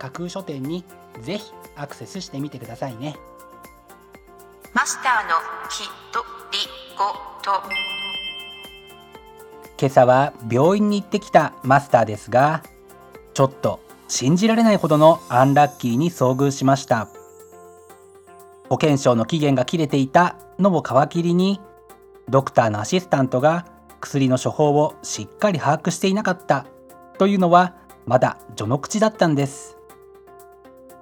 [0.00, 0.82] 架空書店に
[1.20, 3.16] ぜひアクセスしてみてくださいね。
[4.72, 5.34] マスターの
[5.68, 6.58] ひとり
[6.96, 7.04] ご
[7.42, 7.68] と。
[9.78, 12.62] 今朝は病院に行ってきたマスターですが
[13.34, 17.08] ちょっと信じられないほどのアンラッキーに遭遇しました。
[18.70, 21.60] 保険証の期限が切れていたのを皮切りに
[22.28, 23.66] ドクターのアシスタントが
[24.00, 26.64] 薬の処方をしっかり把握していなかった
[27.18, 27.74] というのは
[28.06, 29.79] まだ序の口だったんです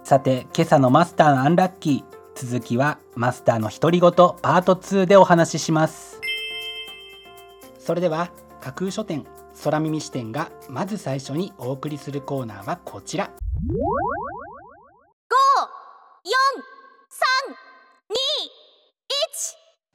[0.09, 6.19] さて今朝のマスターのアンラッキー続きはマスターの独り言パート2でお話しします。
[7.79, 8.31] それでは
[8.63, 9.27] 架空書店
[9.63, 13.31] 空耳視点がまず最初にお送りするコーナーはこちら。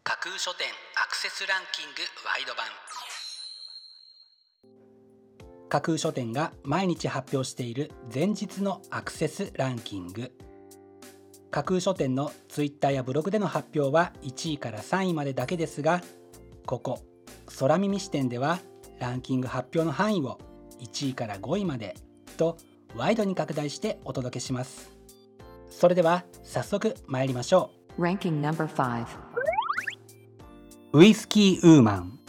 [0.04, 0.68] 架空書店
[1.04, 2.68] アクセスランキングワイド版
[5.74, 10.32] 架空書店が毎日発表している前日のアクセスランキング。
[11.50, 16.04] 架空書店のツイッターやブログでの発表は1位から3位までだけですが
[16.68, 17.00] ここ
[17.58, 18.60] 空耳視点では
[19.00, 20.40] ランキング発表の範囲を
[20.80, 21.96] 1位から5位まで
[22.38, 22.58] と
[22.96, 24.92] ワイドに拡大してお届けします。
[25.72, 29.06] それでは早速参りましょ Ranking number 5
[30.94, 32.20] うウイスキーウーマン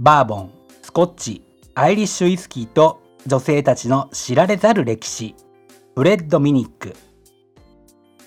[0.00, 0.52] バーボン
[0.82, 5.34] スコッチアイリッシュウイスキーと女性たちの知られざる歴史。
[5.94, 6.94] フレッド・ミニック。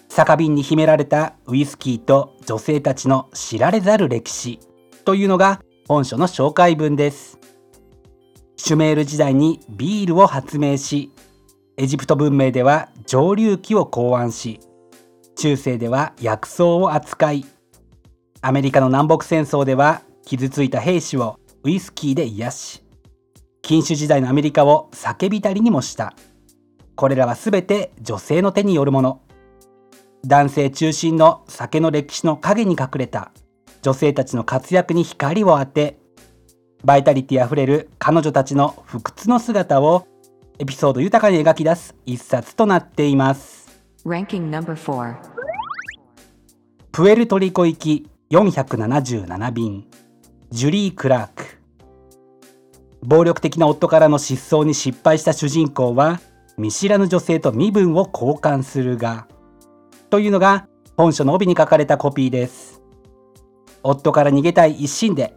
[0.09, 4.59] 酒瓶に秘められたウイスキーと女性たちの知られざる歴史。
[5.05, 7.43] というのが本書の紹介文です。
[8.65, 11.11] シュメール時代にビールを発明し
[11.75, 14.61] エジプト文明では蒸留機を考案し
[15.35, 17.45] 中世では薬草を扱い
[18.39, 22.82] アメリカの南北戦争では傷ついた兵士をウイスキーで癒し
[23.63, 26.13] 禁酒時代のアメリカを酒浸りにもした。
[26.96, 29.22] これらは全て女性の手によるもの。
[30.28, 33.31] 男性中心の酒の歴史の陰に隠れた。
[33.81, 35.97] 女性たちの活躍に光を当て
[36.84, 40.07] バイタリティあふれる彼女たちの不屈の姿を
[40.59, 43.81] エピソード豊かに描き出す一冊となっています。
[44.06, 45.16] Ranking number 4
[46.91, 49.88] プエルトリコ行き477便。
[50.50, 51.62] ジュリー・クラーク
[53.03, 56.22] 暴力的な夫からの失踪に失敗した主人公は
[56.58, 59.28] 見知らぬ女性と身分を交換するが
[60.09, 62.81] というのが本書の帯に書かれたコピーです。
[63.81, 65.36] 夫から逃げたい一心で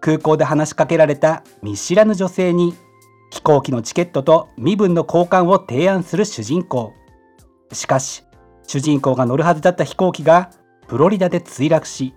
[0.00, 2.74] 空港で話しかけられた見知らぬ女性に
[3.30, 6.92] 飛行機のチケットと身分の交換を提案する主人公。
[7.72, 8.24] しかし
[8.66, 10.50] 主人公が乗るはずだった飛行機が
[10.88, 12.14] フロリダで墜落し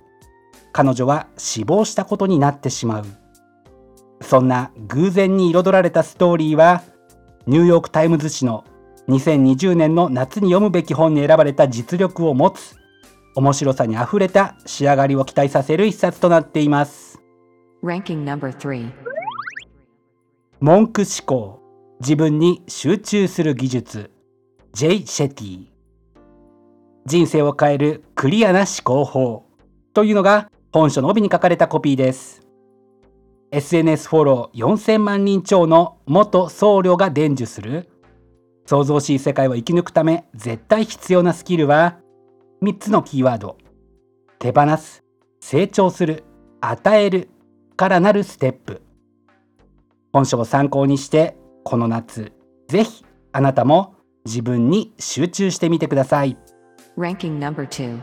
[0.72, 3.06] 彼女は死亡したことになってしまう。
[4.22, 6.84] そんな偶然に彩られたストーリーは
[7.48, 8.66] ニューヨーク・タイムズ紙の
[9.08, 12.76] 2020年の夏に読むべき本に選ばれた実力を持つ
[13.36, 17.20] 面白さにあふれた仕上がりを期待させる一冊となっています。
[17.84, 18.92] Ranking number 3
[20.60, 21.60] 文句思考。
[22.02, 24.12] 自分に集中する技術。
[24.74, 25.68] J・ シェティ
[27.06, 29.46] 人生を変えるクリアな思考法。
[29.94, 32.49] というのが本書の帯に書かれたコピーです
[33.52, 37.90] SNS フォロー4000万人超の元僧侶が伝授する。
[38.68, 41.98] 創造しい世界を生き抜くため絶対必要なスキルは
[42.62, 43.58] 3つのキーワード。
[44.38, 45.04] 手放す
[45.40, 46.24] 成長する
[46.62, 47.30] 与える
[47.76, 48.84] からなるステップ。
[50.14, 52.32] 本書を参考にしてこの夏
[52.68, 56.38] ぜひあなたも自分に集中してみてください。
[56.96, 58.00] Ranking number 2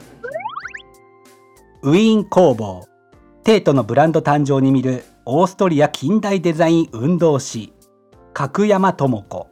[1.82, 2.84] ウィーン工房
[3.46, 7.72] テートのブランド誕生に見るオーストリア近代デザイン運動誌
[8.34, 9.46] 角山智子。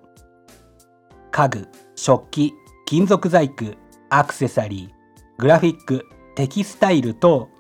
[1.31, 2.55] 家具食器
[2.87, 3.77] 金属細工
[4.11, 7.51] アクセサリーグラフィックテキスタイルと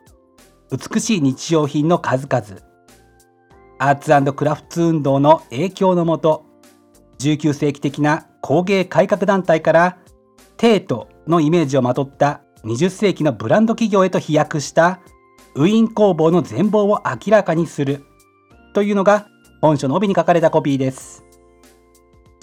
[0.73, 2.61] 美しい日用品の数々。
[3.79, 6.45] アーツクラフト運動の影響のもと
[7.21, 9.99] 19世紀的な工芸改革団体から
[10.57, 14.99] テートのイメージをまとった20世紀のブランド企業へと飛躍した
[15.57, 18.05] ウィーン工房の全貌を明らかにする。
[18.75, 19.29] というのが
[19.61, 21.25] 本書の帯に書かれたコピーです。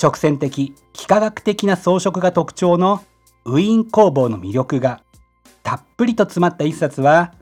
[0.01, 3.03] 直線的幾何学的な装飾が特徴の
[3.45, 5.01] ウィーン工房の魅力が
[5.61, 7.33] たっぷりと詰まった一冊は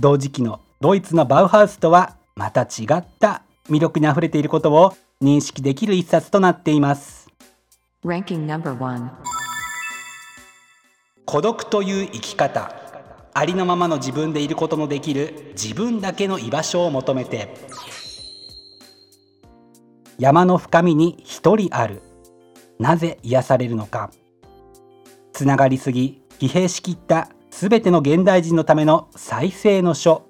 [0.00, 7.28] 同時期のドイツのバウハウスとはまた違った魅力にあふれていることを認識できる一冊となっています。
[11.24, 12.85] 孤独という生き方
[13.38, 17.54] ありのままの自分でいることのできる自分だけの居場所を求めて
[20.18, 22.00] 山の深みに一人ある。
[22.78, 24.10] なぜ癒されるのか。
[25.34, 30.26] つながりすぎ疲弊しきったすべての現代人のための再生の書。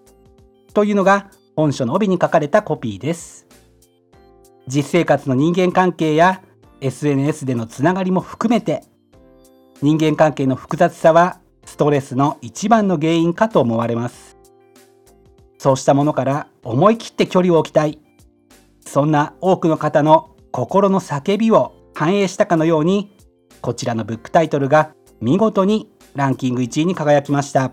[0.74, 3.46] というのが本書の帯に書かれたコピーです。
[4.66, 6.42] 実生活の人間関係や
[6.80, 8.82] SNS でのつながりも含めて
[9.80, 14.38] 人間関係の複雑さはストレスの一番の原因かと思われます。
[15.58, 17.98] そうしたものから思い切って距離を置きたい。
[18.80, 23.12] そんな多くの方の心の叫びを反映したかのように
[23.60, 27.72] こちらのブックタイトルが見事にランキング1位に輝きました。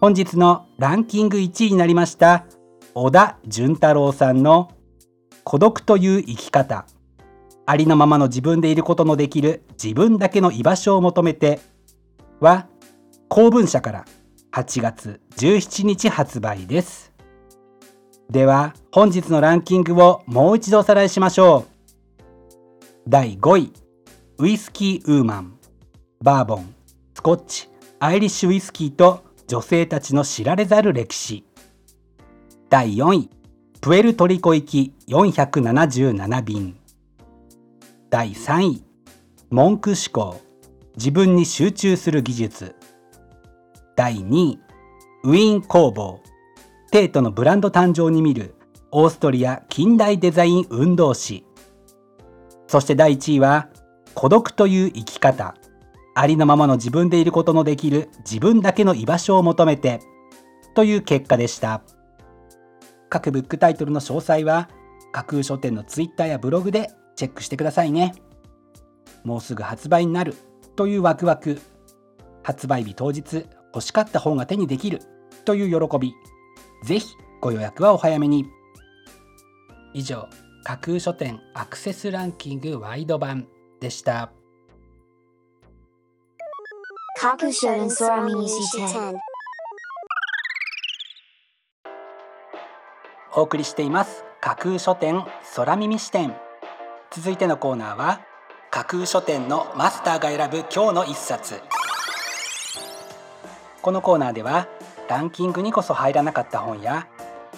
[0.00, 2.46] 本日のランキング1位になりました
[2.94, 4.70] 小田淳太郎さんの
[5.44, 6.86] 孤独という生き方。
[7.66, 11.60] ありのままの自分でいることのできる自分だけの居場所を求めて
[12.42, 12.66] は
[13.28, 14.04] 公文社から
[14.50, 17.12] 8月17日発売です。
[18.28, 23.08] では本日のランキングをもう一度おさらいしましょう。
[23.08, 23.72] 第5位
[24.38, 25.58] ウイスキーウーマン。
[26.20, 26.74] バーボン
[27.14, 27.68] スコッチ
[28.00, 31.44] アイリッシュウイスキーと女性たちの知られざる歴史。
[32.70, 33.30] 第4位
[33.80, 36.76] プエルトリコ行き477便。
[38.10, 38.84] 第3位
[39.50, 40.40] 文句思考
[40.96, 42.76] 自分に集中する技術。
[43.96, 44.60] 第2位
[45.24, 46.20] ウィーン工房。
[46.90, 48.54] テートのブランド誕生に見る。
[48.90, 51.46] オーストリア近代デザイン運動史。
[52.66, 53.68] そして第1位は
[54.14, 55.54] 孤独という生き方。
[56.14, 58.10] ありのままの自分でいることのできる。
[58.18, 60.00] 自分だけの居場所を求めて。
[60.74, 61.82] という結果でした。
[63.08, 64.68] 各ブックタイトルの詳細は
[65.12, 68.14] 架空書店のツイッターやブログでチェックしてくださいね。
[69.24, 70.34] もうすぐ発売になる。
[70.76, 71.60] というワクワク。
[72.42, 75.00] 発売日当日欲しかった本が手にできる。
[75.44, 76.14] という喜び。
[76.84, 77.06] ぜひ
[77.40, 78.46] ご予約はお早めに。
[79.94, 80.28] 以上
[80.64, 83.46] 架空書店アクセスランキングワイド版
[83.80, 84.32] でした。
[87.20, 89.14] 各種連空耳視点
[93.34, 94.24] お送りしています。
[94.40, 95.24] 架空書店
[95.54, 96.34] 空耳視点
[97.10, 98.20] 続いてのコーナーは
[98.74, 101.60] 架空書店のマスターが選ぶ今日の一冊。
[103.82, 104.66] このコーナーでは
[105.10, 107.06] ランキングにこそ入らなかった本や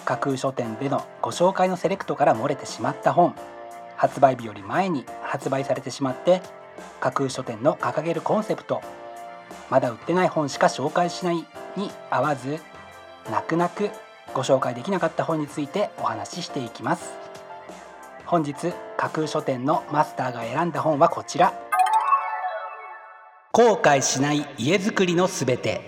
[0.03, 3.33] 架空書店でのご紹介のセレクトから漏れてしまった本
[3.95, 6.41] 発売日より前に発売されてしまって
[6.99, 8.81] 架空書店の掲げるコンセプト
[9.69, 11.37] まだ売ってない本しか紹介しない
[11.77, 12.59] に合わず
[13.31, 13.89] 泣く泣く
[14.33, 17.24] ご紹介できなかった本についてお話ししていきます。
[18.27, 21.53] 本日架空書店のマスターが選んだ本はこちら。
[23.51, 25.81] 後悔しない家づくりのすべて。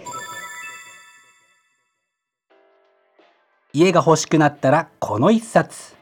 [3.73, 5.95] 家が欲しくなったらこの一冊。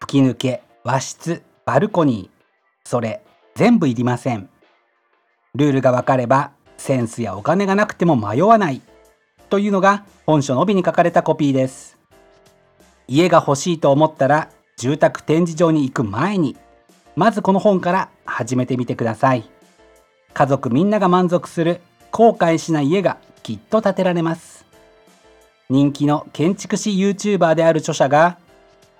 [0.00, 3.22] 吹き抜け和室バルコニーそれ
[3.54, 4.50] 全部いりません。
[5.54, 8.82] ルールが分かればセンスやお金がなくても迷わない。
[9.48, 11.98] というのが本書の帯に書かれたコピーです。
[13.06, 16.56] 家が欲しいと思ったら住宅展示場に行く前に
[17.14, 19.48] まずこの本から始めてみてください。
[20.34, 24.64] 家族みんなが満足する後悔しない家がきっと建てられます。
[25.68, 28.38] 人気の建築士 YouTuber である著者が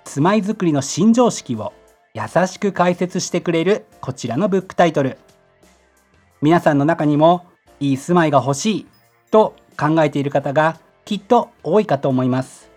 [0.05, 1.73] 住まいづくりの新常識を
[2.13, 5.17] 優しく解説してくれるこちらのブックタイトル。
[6.41, 7.45] 皆さんの中にも
[7.79, 8.87] いい住まいが欲しい
[9.31, 12.69] と考えている方がきっと多いかと思います。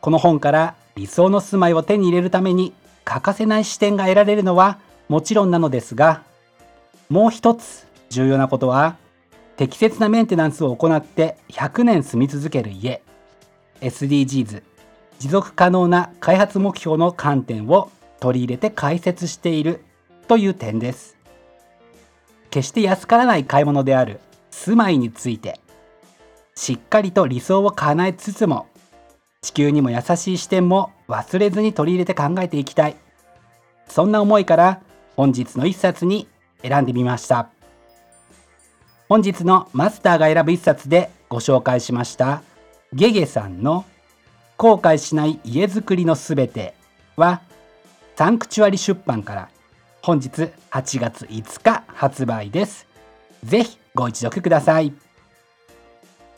[0.00, 2.72] この本から理想の住まいを手に入れるために
[3.04, 6.22] 欠かせない視点が得られるのはもちろんなのですが
[7.08, 8.96] もう一つ重要なことは
[9.56, 13.02] 適切なメンテナンスを行って100年住み続ける家
[13.80, 14.62] SDGs
[15.18, 19.84] 持続可能な開発目標の観点を取り入れて解説している
[20.26, 21.16] という点です。
[22.54, 24.20] 決して安からない買い物である
[24.52, 25.58] 住まいについて
[26.54, 28.68] しっかりと理想を叶えつつも
[29.44, 32.96] 地球にも優しい視点も忘れずに取り入れて考えていきたい。
[33.86, 34.80] そんな思いから
[35.16, 36.26] 本日の一冊に
[36.62, 37.50] 選んでみました。
[39.06, 42.42] 本日のマスターが選ぶ一冊でご紹介しました
[42.94, 43.84] ゲゲさんの
[44.56, 46.74] 後悔しない家づくりのすべて
[47.16, 47.42] は
[48.16, 49.50] サンクチュアリ出版から
[50.00, 50.28] 本日
[50.70, 52.86] 8月5日発売です。
[53.44, 54.94] ぜひご一読ください。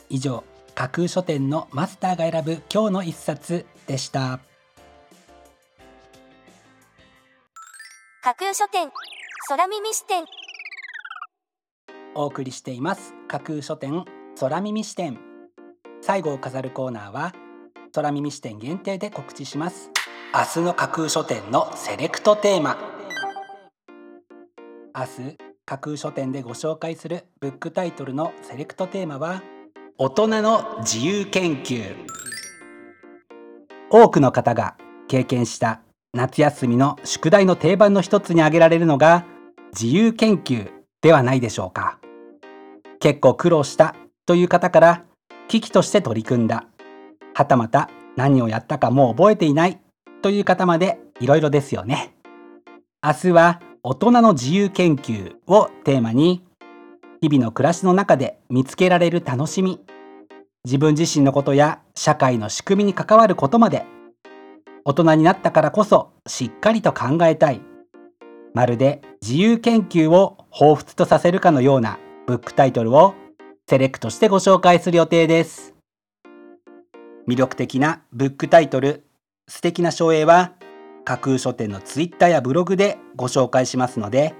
[0.09, 0.43] 以上
[0.77, 4.39] 架空書店のマスターが選ぶ今日の一冊でした。
[8.21, 8.91] 架空書店
[9.47, 10.23] 空耳視点。
[12.13, 13.15] お送りしています。
[13.27, 14.05] 架空書店
[14.39, 15.17] 空耳視点。
[16.01, 17.33] 最後を飾るコーナーは
[17.91, 19.89] 空耳視点限定で告知します。
[20.31, 22.77] 明日の架空書店のセレクトテーマ。
[24.95, 29.41] 明日架空書店でご紹介するブックタイトルのセレクトテーマは
[29.99, 31.95] 大人の自由研究。
[33.89, 34.77] 多くの方が
[35.07, 35.81] 経験した
[36.13, 39.25] 夏休みの宿題の定番の一つに挙げられるのが
[39.73, 40.69] 自由研究
[41.01, 41.97] ではないでしょうか。
[42.99, 43.95] 結構苦労した
[44.27, 45.03] という方から
[45.47, 46.65] 危機として取り組んだ。
[47.33, 49.79] はたまた何をやったかもう覚えていない。
[50.21, 52.13] という方までいろいろですよね。
[53.03, 56.43] 明日は大人の自由研究をテーマに
[57.21, 59.79] 日々の暮らしの中で見つけられる楽しみ。
[60.65, 63.85] 自分自身のことや社会の仕組みに関わることまで。
[64.85, 67.61] 大人になったからこそしっかりと考えたい。
[68.53, 73.15] まるで自由研究を彷彿とさせるかのようなブックタイトルを
[73.67, 75.73] セレクトしてご紹介する予定です。
[77.27, 79.05] 魅力的なブックタイトル。
[79.47, 80.53] 素敵な書影は
[81.03, 84.35] 架空書店のツイッターやブログでご紹介しますので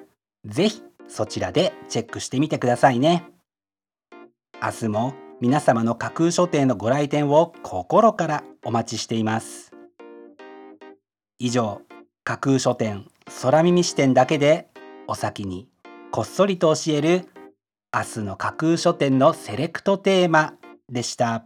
[0.46, 3.26] ぜひそちらでチェックしてみてくださいね。
[4.62, 9.72] 明日も皆様の架空書店のご来店を心からお待ちしています。
[11.40, 11.82] 以上
[12.24, 13.06] 架空書店
[13.42, 14.68] 空耳視点だけで
[15.08, 15.70] お先に
[16.12, 17.28] こっそりと教える
[17.94, 20.56] 明日の架空書店のセレクトテーマ
[20.90, 21.46] でした。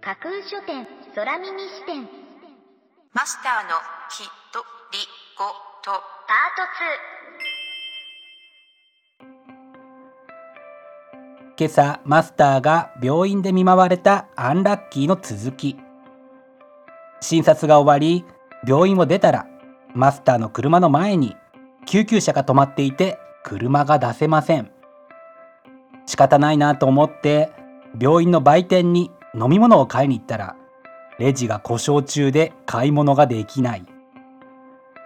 [0.00, 2.25] 架空書店空耳視点。
[3.16, 3.70] マスターの
[4.10, 4.58] きと
[4.92, 4.98] り
[5.38, 5.46] ご
[5.82, 5.90] と。
[6.28, 6.68] パート
[11.56, 15.78] 2今朝マスターが病院で見舞われたアンラッキーの続き。
[17.22, 18.26] 診察が終わり
[18.68, 19.46] 病院を出たら
[19.94, 21.36] マスターの車の前に
[21.86, 24.70] 救急車が止まっていて車が出せません。
[26.04, 27.50] 仕方ないなと思って
[27.98, 30.54] 病院の売店に飲み物を買いに行ったら
[31.18, 33.86] レジが故障中で買い物ができない。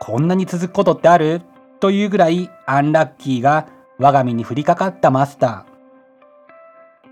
[0.00, 1.42] こんなに続くことってある？
[1.78, 5.70] というぐらいアンラッキーが我が身に降りかかったマスター。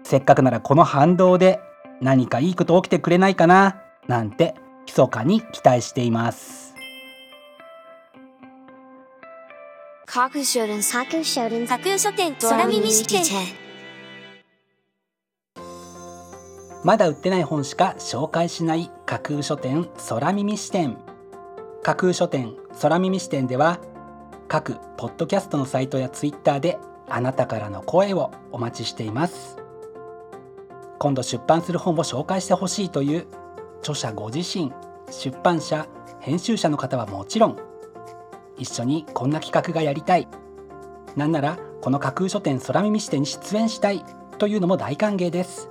[0.02, 1.60] せっかくならこの反動で
[2.00, 3.82] 何かいいこと起きてくれないかな？
[4.06, 4.54] なんて
[4.86, 6.74] 密かに期待しています。
[10.06, 13.22] 架空書店架空書店架空書店空耳視点
[16.84, 20.96] まだ売ってない本しか紹介しない架空書店空耳視点。
[21.82, 23.80] 架空書店空耳視点では
[24.46, 29.56] 各ポッドキャストのサイトやツイッターであなたからの声をお待ちしています。
[30.98, 33.26] 今度出版する本を紹介してほしいという
[33.80, 34.72] 著者ご自身
[35.10, 35.86] 出版社
[36.20, 37.58] 編集者の方はもちろん
[38.56, 40.28] 一緒にこんな企画がやりたい。
[41.16, 44.04] なんならこの架空書店空耳視点に出演したい
[44.38, 45.70] というのも大歓迎です。